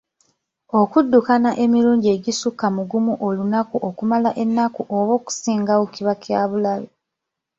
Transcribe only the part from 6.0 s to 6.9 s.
kyabulabe.